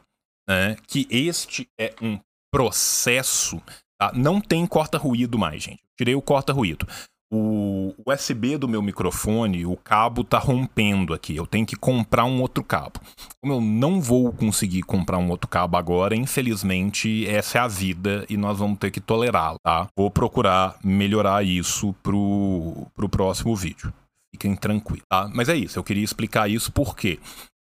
[0.47, 2.19] né, que este é um
[2.51, 3.61] processo.
[3.99, 4.11] tá?
[4.13, 5.81] Não tem corta-ruído mais, gente.
[5.97, 6.87] Tirei o corta-ruído.
[7.33, 11.35] O USB do meu microfone, o cabo tá rompendo aqui.
[11.35, 12.99] Eu tenho que comprar um outro cabo.
[13.41, 18.25] Como eu não vou conseguir comprar um outro cabo agora, infelizmente, essa é a vida
[18.29, 19.87] e nós vamos ter que tolerá-la, tá?
[19.97, 23.91] Vou procurar melhorar isso pro, pro próximo vídeo.
[24.33, 25.29] Fiquem tranquilos, tá?
[25.33, 27.19] Mas é isso, eu queria explicar isso por quê?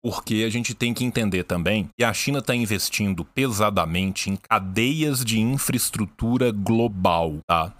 [0.08, 5.22] Porque a gente tem que entender também que a China está investindo pesadamente em cadeias
[5.26, 7.74] de infraestrutura global, tá?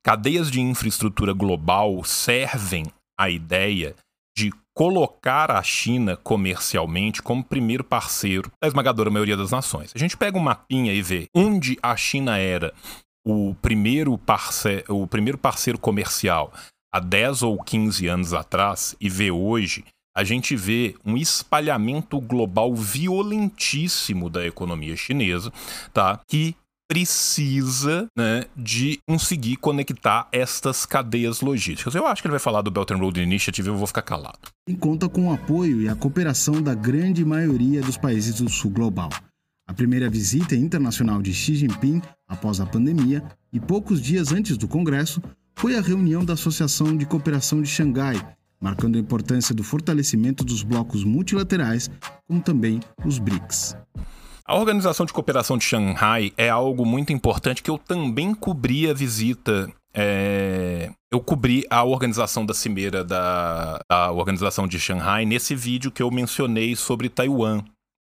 [0.00, 2.86] Cadeias de infraestrutura global servem
[3.18, 3.96] à ideia
[4.38, 9.90] de colocar a China comercialmente como primeiro parceiro da esmagadora maioria das nações.
[9.92, 12.72] A gente pega um mapinha e vê onde a China era
[13.26, 16.52] o primeiro, parce o primeiro parceiro comercial
[16.94, 22.74] há 10 ou 15 anos atrás e vê hoje, a gente vê um espalhamento global
[22.74, 25.52] violentíssimo da economia chinesa,
[25.92, 26.20] tá?
[26.28, 26.54] Que
[26.92, 31.94] precisa né, de conseguir conectar estas cadeias logísticas.
[31.94, 34.38] Eu acho que ele vai falar do Belt and Road Initiative eu vou ficar calado.
[34.68, 38.70] e conta com o apoio e a cooperação da grande maioria dos países do sul
[38.70, 39.08] global.
[39.66, 44.68] A primeira visita internacional de Xi Jinping após a pandemia e poucos dias antes do
[44.68, 45.22] Congresso
[45.56, 48.20] foi a reunião da Associação de Cooperação de Xangai,
[48.62, 51.90] marcando a importância do fortalecimento dos blocos multilaterais,
[52.26, 53.76] como também os BRICS.
[54.46, 58.94] A Organização de Cooperação de Xangai é algo muito importante que eu também cobri a
[58.94, 59.70] visita.
[59.94, 66.02] é, Eu cobri a organização da cimeira da, da Organização de Xangai nesse vídeo que
[66.02, 67.62] eu mencionei sobre Taiwan.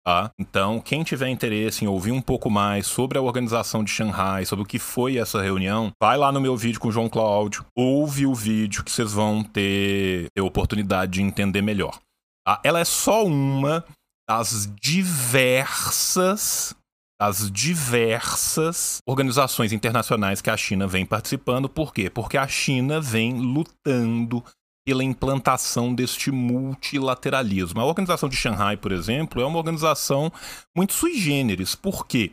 [0.06, 0.32] Tá?
[0.38, 4.63] Então, quem tiver interesse em ouvir um pouco mais sobre a organização de Xangai, sobre
[4.63, 8.26] o que foi essa reunião, vai lá no meu vídeo com o João Cláudio, ouve
[8.26, 11.98] o vídeo que vocês vão ter, ter oportunidade de entender melhor.
[12.46, 12.60] tá?
[12.66, 13.86] Ela é só uma
[14.30, 16.76] das diversas
[17.22, 21.70] das diversas organizações internacionais que a China vem participando.
[21.70, 22.10] Por quê?
[22.10, 24.44] Porque a China vem lutando
[24.86, 27.80] pela implantação deste multilateralismo.
[27.80, 30.32] A Organização de Xangai, por exemplo, é uma organização
[30.76, 31.76] muito sui generis.
[31.76, 32.32] Por quê?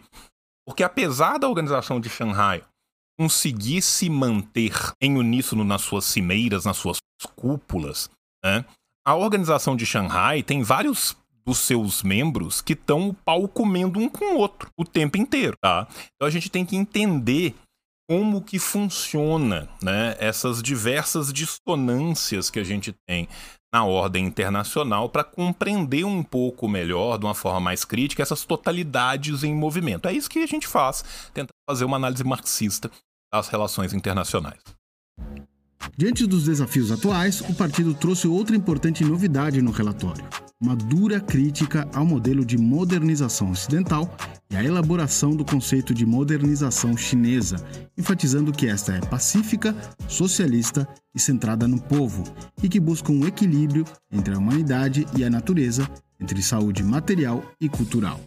[0.66, 2.62] Porque apesar da Organização de Xangai
[3.18, 6.98] conseguir se manter em uníssono nas suas cimeiras, nas suas
[7.36, 8.10] cúpulas,
[8.44, 8.64] né,
[9.06, 14.08] a Organização de Xangai tem vários dos seus membros que estão o pau comendo um
[14.08, 15.88] com o outro o tempo inteiro, tá?
[16.14, 17.54] Então a gente tem que entender
[18.10, 23.28] como que funciona, né, essas diversas dissonâncias que a gente tem
[23.72, 29.44] na ordem internacional para compreender um pouco melhor, de uma forma mais crítica, essas totalidades
[29.44, 30.08] em movimento.
[30.08, 32.90] É isso que a gente faz, tenta fazer uma análise marxista
[33.32, 34.60] das relações internacionais.
[35.96, 40.24] Diante dos desafios atuais, o partido trouxe outra importante novidade no relatório:
[40.60, 44.16] uma dura crítica ao modelo de modernização ocidental
[44.50, 47.56] e a elaboração do conceito de modernização chinesa,
[47.96, 49.74] enfatizando que esta é pacífica,
[50.08, 52.24] socialista e centrada no povo,
[52.62, 55.88] e que busca um equilíbrio entre a humanidade e a natureza,
[56.18, 58.20] entre saúde material e cultural.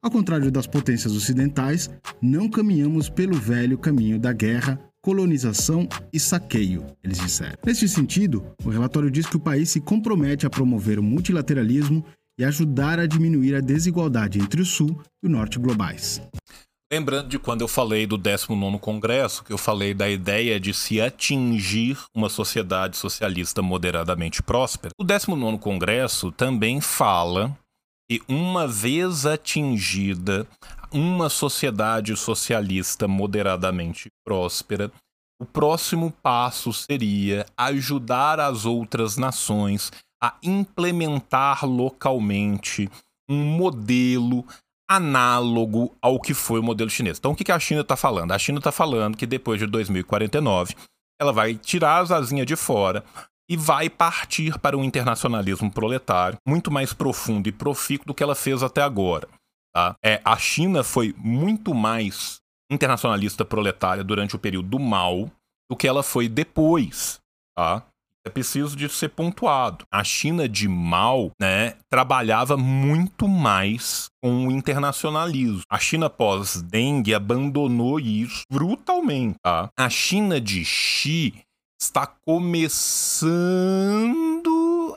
[0.00, 1.90] Ao contrário das potências ocidentais,
[2.22, 7.58] não caminhamos pelo velho caminho da guerra, colonização e saqueio, eles disseram.
[7.64, 12.04] Neste sentido, o relatório diz que o país se compromete a promover o multilateralismo
[12.38, 16.22] e ajudar a diminuir a desigualdade entre o Sul e o Norte globais.
[16.90, 21.02] Lembrando de quando eu falei do 19 Congresso, que eu falei da ideia de se
[21.02, 27.54] atingir uma sociedade socialista moderadamente próspera, o 19 Congresso também fala
[28.10, 30.46] que, uma vez atingida
[30.92, 34.90] uma sociedade socialista moderadamente próspera,
[35.40, 42.90] o próximo passo seria ajudar as outras nações a implementar localmente
[43.30, 44.44] um modelo
[44.90, 47.18] análogo ao que foi o modelo chinês.
[47.18, 48.32] Então, o que a China está falando?
[48.32, 50.74] A China está falando que depois de 2049
[51.20, 53.04] ela vai tirar as asinhas de fora
[53.48, 58.34] e vai partir para um internacionalismo proletário muito mais profundo e profícuo do que ela
[58.34, 59.28] fez até agora.
[59.78, 59.96] Tá?
[60.02, 65.30] É, a China foi muito mais internacionalista proletária durante o período do Mao
[65.70, 67.20] do que ela foi depois.
[67.56, 67.84] Tá?
[68.26, 69.84] É preciso de ser pontuado.
[69.88, 75.62] A China de Mao, né, trabalhava muito mais com o internacionalismo.
[75.70, 79.36] A China pós-Deng abandonou isso brutalmente.
[79.40, 79.70] Tá?
[79.78, 81.40] A China de Xi
[81.80, 83.28] está começando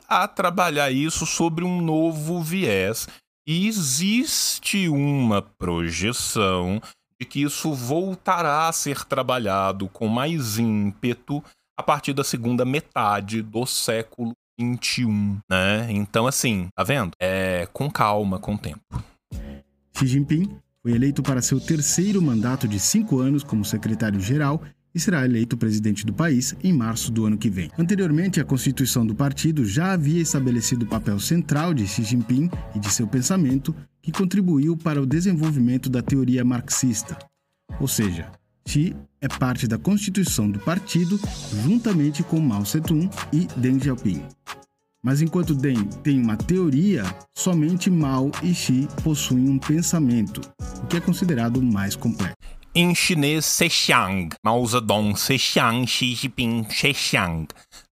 [0.08, 3.06] a trabalhar isso sobre um novo viés.
[3.46, 6.80] Existe uma projeção
[7.20, 11.42] de que isso voltará a ser trabalhado com mais ímpeto
[11.76, 15.88] a partir da segunda metade do século 21, né?
[15.90, 17.12] Então, assim, tá vendo?
[17.20, 19.02] É com calma, com tempo.
[19.96, 24.62] Xi Jinping foi eleito para seu terceiro mandato de cinco anos como secretário-geral
[24.94, 27.70] e será eleito presidente do país em março do ano que vem.
[27.78, 32.78] Anteriormente, a constituição do partido já havia estabelecido o papel central de Xi Jinping e
[32.78, 37.16] de seu pensamento, que contribuiu para o desenvolvimento da teoria marxista.
[37.80, 38.30] Ou seja,
[38.66, 41.18] Xi é parte da constituição do partido,
[41.64, 44.22] juntamente com Mao Tse-tung e Deng Xiaoping.
[45.02, 47.02] Mas enquanto Deng tem uma teoria,
[47.34, 50.40] somente Mao e Xi possuem um pensamento,
[50.82, 52.36] o que é considerado mais complexo.
[52.74, 57.46] Em chinês, Sexiang, Mao Zedong, Sexiang, Xi Jinping, Sexiang.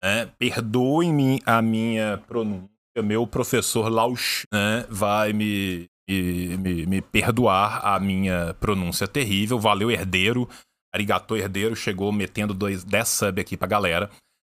[0.04, 2.68] É, Perdoe-me a minha pronúncia,
[3.02, 4.12] meu professor Lao
[4.52, 9.58] né, vai me me, me, me, perdoar a minha pronúncia terrível.
[9.58, 10.48] Valeu, herdeiro.
[10.94, 11.74] Arigato, herdeiro.
[11.74, 14.10] Chegou metendo dois, 10 sub aqui pra galera.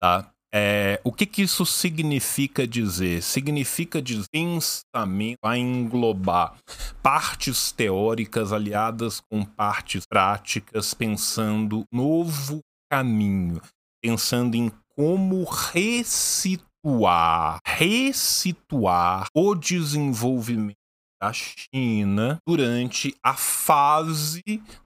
[0.02, 0.30] Tá?
[0.52, 3.22] É, o que, que isso significa dizer?
[3.22, 6.56] Significa dizer pensamento a englobar
[7.02, 13.60] partes teóricas aliadas com partes práticas, pensando novo caminho,
[14.02, 20.77] pensando em como ressituar, ressituar o desenvolvimento
[21.20, 24.42] da China durante a fase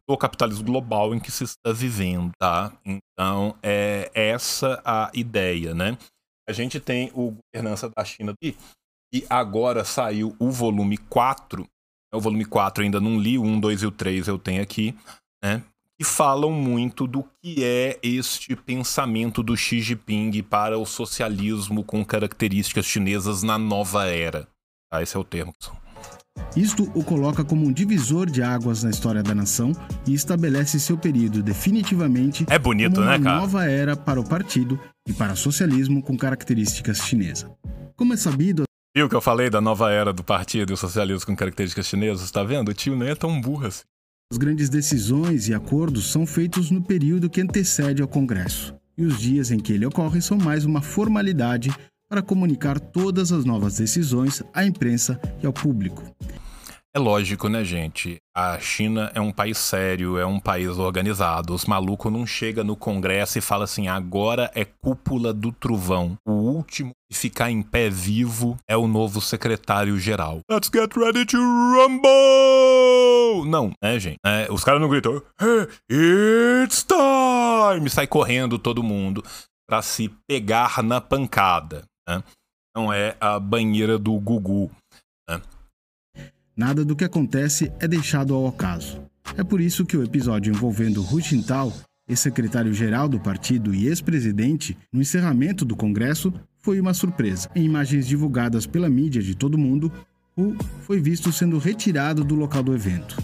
[0.08, 2.72] do capitalismo global em que se está vivendo, tá?
[2.84, 5.96] Então, é essa a ideia, né?
[6.48, 8.56] A gente tem o Governança da China aqui,
[9.14, 11.66] e agora saiu o volume 4.
[12.14, 14.96] O volume 4 ainda não li, o 1, 2 e o 3 eu tenho aqui,
[15.42, 15.62] né?
[15.98, 22.04] Que falam muito do que é este pensamento do Xi Jinping para o socialismo com
[22.04, 24.48] características chinesas na nova era.
[24.90, 25.02] Tá?
[25.02, 25.54] Esse é o termo.
[26.56, 29.72] Isto o coloca como um divisor de águas na história da nação
[30.06, 34.78] e estabelece seu período definitivamente é bonito, como uma né, nova era para o partido
[35.08, 37.50] e para o socialismo com características chinesas.
[37.96, 38.64] Como é sabido,
[38.94, 42.30] Viu que eu falei da nova era do partido e o socialismo com características chinesas?
[42.30, 42.68] Tá vendo?
[42.68, 43.84] O tio nem é tão burro assim.
[44.30, 49.18] as grandes decisões e acordos são feitos no período que antecede ao Congresso, e os
[49.18, 51.70] dias em que ele ocorre são mais uma formalidade
[52.12, 56.02] para comunicar todas as novas decisões à imprensa e ao público.
[56.94, 58.18] É lógico, né, gente?
[58.36, 61.54] A China é um país sério, é um país organizado.
[61.54, 66.18] Os malucos não chegam no Congresso e falam assim: agora é cúpula do trovão.
[66.28, 70.40] O último que ficar em pé vivo é o novo secretário-geral.
[70.50, 73.48] Let's get ready to rumble!
[73.48, 74.18] Não, né, gente?
[74.22, 75.22] É, os caras não gritam:
[75.90, 77.88] It's time!
[77.88, 79.24] Sai correndo todo mundo
[79.66, 81.84] para se pegar na pancada.
[82.08, 82.22] Né?
[82.74, 84.70] Não é a banheira do Gugu.
[85.28, 85.40] Né?
[86.56, 89.02] Nada do que acontece é deixado ao acaso.
[89.36, 91.72] É por isso que o episódio envolvendo Hu Jintao
[92.08, 97.48] ex-secretário-geral do partido e ex-presidente, no encerramento do Congresso, foi uma surpresa.
[97.54, 99.90] Em imagens divulgadas pela mídia de todo mundo,
[100.36, 103.16] Hu foi visto sendo retirado do local do evento.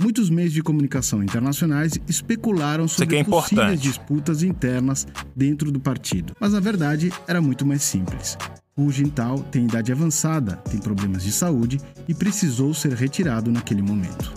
[0.00, 6.52] Muitos meios de comunicação internacionais especularam sobre é possíveis disputas internas dentro do partido, mas
[6.52, 8.38] na verdade era muito mais simples.
[8.76, 14.32] Hu Jintao tem idade avançada, tem problemas de saúde e precisou ser retirado naquele momento.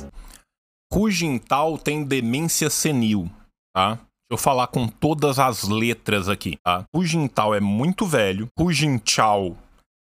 [0.91, 3.29] Hu Jintao tem demência senil,
[3.71, 3.93] tá?
[3.93, 6.85] Deixa eu falar com todas as letras aqui, tá?
[6.91, 9.55] Hu Jintao é muito velho, Hu Jintao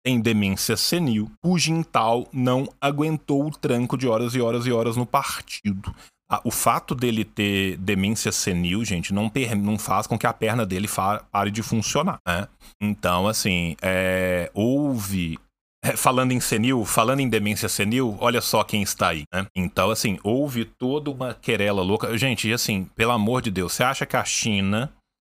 [0.05, 4.97] tem demência senil, o Jintal não aguentou o tranco de horas e horas e horas
[4.97, 5.95] no partido.
[6.33, 10.65] Ah, o fato dele ter demência senil, gente, não, não faz com que a perna
[10.65, 10.89] dele
[11.33, 12.47] pare de funcionar, né?
[12.81, 15.39] Então, assim, é, houve
[15.83, 19.47] é, falando em senil, falando em demência senil, olha só quem está aí, né?
[19.57, 22.17] Então, assim, houve toda uma querela louca.
[22.17, 24.93] Gente, e assim, pelo amor de Deus, você acha que a China,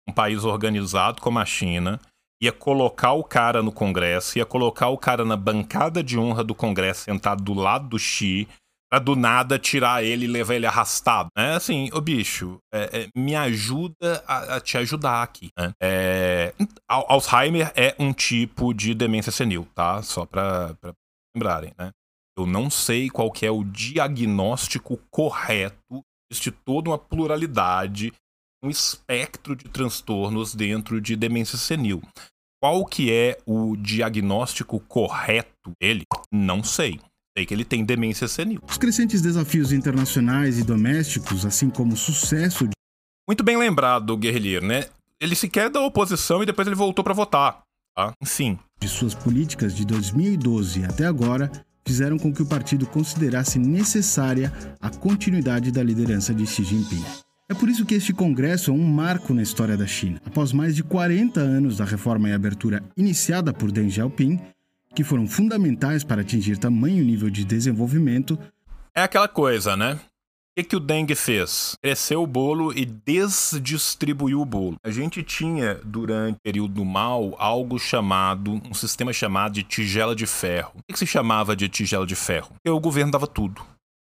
[0.09, 1.99] um país organizado como a China,
[2.41, 6.55] ia colocar o cara no Congresso, ia colocar o cara na bancada de honra do
[6.55, 8.47] Congresso, sentado do lado do Xi,
[8.91, 11.29] pra do nada tirar ele e levar ele arrastado.
[11.37, 15.49] É assim, ô bicho, é, é, me ajuda a, a, te ajudar aqui.
[15.57, 15.71] Né?
[15.81, 16.53] É,
[16.89, 20.01] Alzheimer é um tipo de demência senil, tá?
[20.01, 20.93] Só pra, pra
[21.35, 21.91] lembrarem, né?
[22.37, 26.01] Eu não sei qual é o diagnóstico correto.
[26.31, 28.11] Existe toda uma pluralidade
[28.63, 32.01] um espectro de transtornos dentro de demência senil.
[32.61, 36.03] Qual que é o diagnóstico correto dele?
[36.31, 36.99] Não sei.
[37.35, 38.61] Sei que ele tem demência senil.
[38.69, 42.73] Os crescentes desafios internacionais e domésticos, assim como o sucesso de...
[43.27, 44.85] Muito bem lembrado, guerrilheiro, né?
[45.19, 47.63] Ele sequer da oposição e depois ele voltou para votar.
[47.95, 48.13] Tá?
[48.21, 48.59] Enfim.
[48.79, 51.51] De suas políticas de 2012 até agora
[51.85, 57.03] fizeram com que o partido considerasse necessária a continuidade da liderança de Xi Jinping.
[57.51, 60.21] É por isso que este congresso é um marco na história da China.
[60.25, 64.39] Após mais de 40 anos da reforma e abertura iniciada por Deng Xiaoping,
[64.95, 68.39] que foram fundamentais para atingir tamanho nível de desenvolvimento.
[68.95, 69.95] É aquela coisa, né?
[69.95, 69.99] O
[70.55, 71.75] que, que o Deng fez?
[71.83, 74.77] Cresceu o bolo e desdistribuiu o bolo.
[74.81, 80.15] A gente tinha, durante o período do mal, algo chamado, um sistema chamado de tigela
[80.15, 80.71] de ferro.
[80.75, 82.53] O que, que se chamava de tigela de ferro?
[82.53, 83.61] Porque o governo dava tudo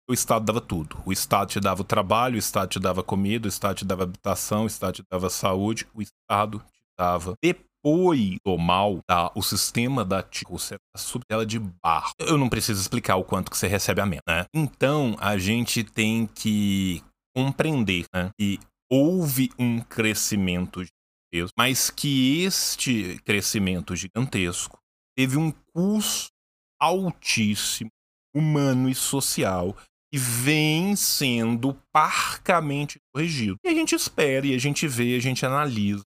[0.08, 1.00] o Estado dava tudo.
[1.04, 4.04] O Estado te dava o trabalho, o Estado te dava comida, o Estado te dava
[4.04, 7.34] habitação, o Estado te dava saúde, o Estado te dava.
[7.42, 12.12] Depois do mal, tá, o sistema da você tá sob tela de barro.
[12.18, 14.46] Eu não preciso explicar o quanto que você recebe a menos, né?
[14.54, 17.02] Então, a gente tem que
[17.36, 18.58] compreender né, que
[18.90, 24.78] houve um crescimento gigantesco, mas que este crescimento gigantesco
[25.16, 26.32] teve um custo
[26.80, 27.90] altíssimo
[28.34, 29.76] humano e social
[30.12, 33.56] e vem sendo parcamente corrigido.
[33.64, 36.02] E a gente espera, e a gente vê, a gente analisa,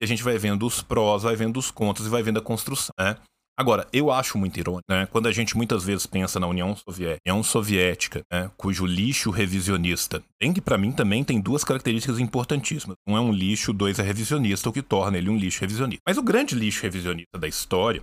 [0.00, 2.42] e a gente vai vendo os prós, vai vendo os contras e vai vendo a
[2.42, 3.16] construção, né?
[3.54, 5.06] Agora, eu acho muito irônico, né?
[5.06, 8.50] Quando a gente muitas vezes pensa na União Soviética, União Soviética, né?
[8.56, 12.96] cujo lixo revisionista, tem que para mim também tem duas características importantíssimas.
[13.06, 16.02] Um é um lixo, dois é revisionista, o que torna ele um lixo revisionista.
[16.06, 18.02] Mas o grande lixo revisionista da história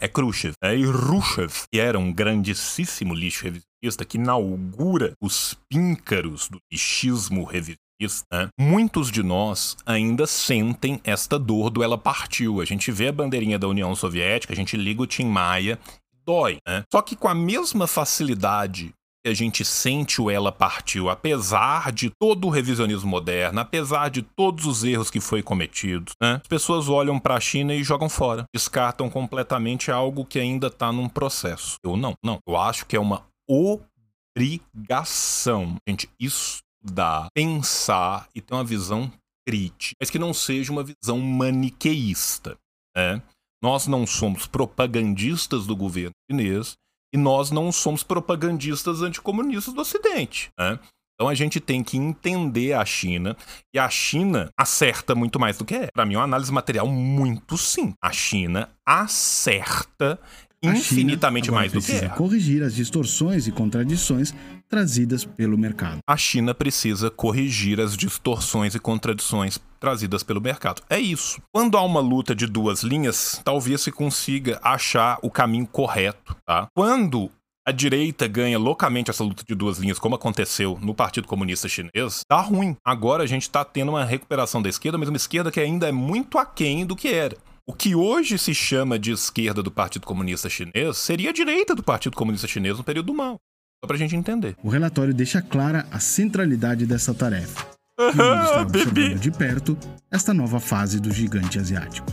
[0.00, 0.54] é Khrushchev.
[0.62, 7.44] É, e Khrushchev, que era um grandíssimo lixo revisionista, que inaugura os píncaros do lixismo
[7.44, 8.48] revisionista, né?
[8.58, 12.60] muitos de nós ainda sentem esta dor do ela partiu.
[12.60, 15.78] A gente vê a bandeirinha da União Soviética, a gente liga o Tim Maia,
[16.24, 16.84] dói, né?
[16.92, 18.92] Só que com a mesma facilidade
[19.26, 24.64] a gente sente o ela partiu, apesar de todo o revisionismo moderno, apesar de todos
[24.64, 26.40] os erros que foi cometidos, né?
[26.42, 30.92] As pessoas olham para a China e jogam fora, descartam completamente algo que ainda está
[30.92, 31.76] num processo.
[31.84, 32.38] Eu não, não.
[32.46, 39.10] Eu acho que é uma obrigação gente estudar, pensar e ter uma visão
[39.46, 42.56] crítica, mas que não seja uma visão maniqueísta,
[42.96, 43.20] né?
[43.60, 46.76] Nós não somos propagandistas do governo chinês
[47.12, 50.50] e nós não somos propagandistas anticomunistas do Ocidente.
[50.58, 50.78] Né?
[51.14, 53.36] Então a gente tem que entender a China
[53.74, 55.88] e a China acerta muito mais do que é.
[55.92, 57.92] Para mim é uma análise material muito sim.
[58.00, 60.18] A China acerta
[60.62, 62.08] infinitamente mais do que é.
[62.08, 64.34] corrigir as distorções e contradições
[64.68, 65.98] trazidas pelo mercado.
[66.06, 70.82] A China precisa corrigir as distorções e contradições trazidas pelo mercado.
[70.88, 71.40] É isso.
[71.52, 76.66] Quando há uma luta de duas linhas, talvez se consiga achar o caminho correto, tá?
[76.74, 77.30] Quando
[77.66, 82.22] a direita ganha loucamente essa luta de duas linhas, como aconteceu no Partido Comunista Chinês,
[82.26, 82.74] tá ruim.
[82.82, 85.92] Agora a gente tá tendo uma recuperação da esquerda, mas uma esquerda que ainda é
[85.92, 87.36] muito aquém do que era.
[87.66, 91.82] O que hoje se chama de esquerda do Partido Comunista Chinês seria a direita do
[91.82, 93.36] Partido Comunista Chinês no período do mal.
[93.84, 94.56] Só pra gente entender.
[94.62, 97.77] O relatório deixa clara a centralidade dessa tarefa.
[97.98, 99.78] Mundo está observando de perto
[100.10, 102.06] esta nova fase do gigante asiático.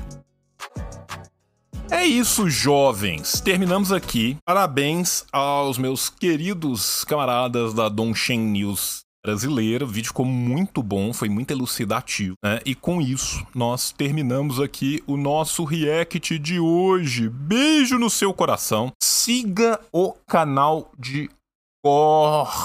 [1.90, 3.40] É isso, jovens.
[3.40, 4.38] Terminamos aqui.
[4.46, 9.86] Parabéns aos meus queridos camaradas da Dongshen News brasileira.
[9.86, 12.36] O vídeo ficou muito bom, foi muito elucidativo.
[12.44, 12.60] Né?
[12.66, 17.30] E com isso, nós terminamos aqui o nosso react de hoje.
[17.30, 18.92] Beijo no seu coração.
[19.02, 21.30] Siga o canal de
[21.84, 22.60] Cortes,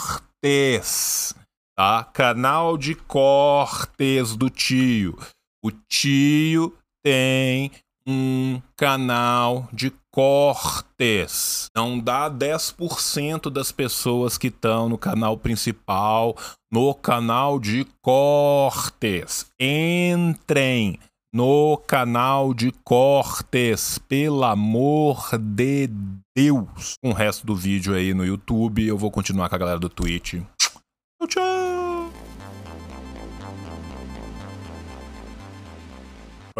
[1.81, 2.05] tá?
[2.05, 5.17] Canal de Cortes do tio.
[5.65, 7.71] O tio tem
[8.07, 11.71] um canal de cortes.
[11.75, 16.37] Não dá 10% das pessoas que estão no canal principal
[16.71, 19.47] no canal de cortes.
[19.59, 20.99] Entrem
[21.33, 25.89] no canal de cortes, pelo amor de
[26.37, 26.97] Deus.
[27.03, 29.89] Com o resto do vídeo aí no YouTube, eu vou continuar com a galera do
[29.89, 30.35] Twitch.
[30.59, 31.70] Tchau, tchau.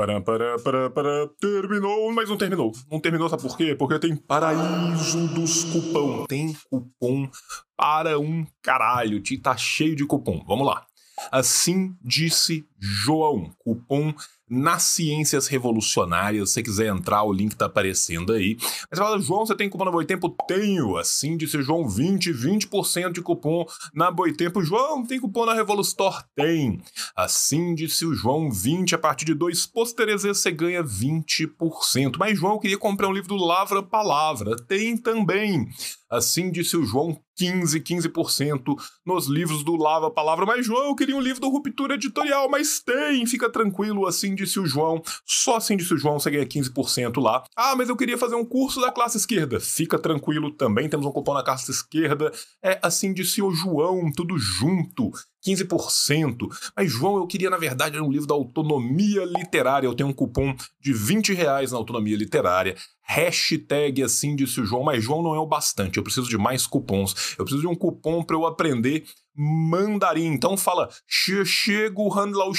[0.01, 1.29] Para, para, para, para.
[1.39, 2.73] Terminou, mas não terminou.
[2.91, 3.75] Não terminou, sabe por quê?
[3.75, 6.25] Porque tem paraíso dos cupom.
[6.25, 7.29] Tem cupom
[7.77, 9.23] para um caralho.
[9.43, 10.43] Tá cheio de cupom.
[10.49, 10.87] Vamos lá.
[11.31, 13.53] Assim disse João.
[13.59, 14.15] Cupom
[14.51, 16.49] nas ciências revolucionárias.
[16.49, 18.57] Se você quiser entrar, o link tá aparecendo aí.
[18.61, 20.35] Mas você fala, João, você tem cupom na Boitempo?
[20.49, 20.97] Tenho.
[20.97, 23.65] Assim disse João, 20, 20% de cupom
[23.95, 24.63] na Boitempo.
[24.63, 26.25] João, tem cupom na Revolustore?
[26.35, 26.83] Tem.
[27.15, 32.17] Assim disse o João, 20, a partir de dois pôsteres você ganha 20%.
[32.19, 34.57] Mas João, eu queria comprar um livro do Lavra Palavra.
[34.57, 35.69] Tem também.
[36.11, 38.77] Assim disse o João, 15, 15%
[39.07, 40.45] nos livros do Lava Palavra.
[40.45, 44.61] Mas, João, eu queria um livro do Ruptura Editorial, mas tem, fica tranquilo, assim disse
[44.61, 45.03] o João.
[45.27, 47.43] Só assim disse o João, você ganha 15% lá.
[47.57, 49.59] Ah, mas eu queria fazer um curso da classe esquerda.
[49.59, 52.31] Fica tranquilo também, temos um cupom na classe esquerda.
[52.63, 55.11] É assim disse o João, tudo junto.
[55.47, 56.49] 15%.
[56.77, 59.87] Mas, João, eu queria, na verdade, um livro da autonomia literária.
[59.87, 62.77] Eu tenho um cupom de 20 reais na autonomia literária.
[63.03, 65.97] Hashtag assim disse o João, mas João não é o bastante.
[65.97, 67.35] Eu preciso de mais cupons.
[67.39, 70.27] Eu preciso de um cupom para eu aprender mandarim.
[70.27, 72.53] Então fala Xie Guhan Lao.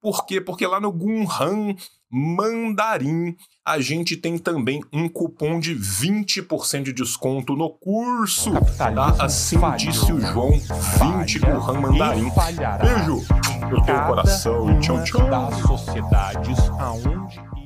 [0.00, 0.40] Por quê?
[0.40, 1.74] Porque lá no Gunhan
[2.10, 8.50] mandarim a gente tem também um cupom de 20% de desconto no curso.
[8.76, 9.14] Tá?
[9.18, 12.30] Assim disse o João, 20 Guhan mandarim.
[12.80, 13.24] Beijo
[13.70, 14.80] no teu coração.
[14.80, 15.30] Tchau, tchau.
[15.30, 17.59] Das sociedades aonde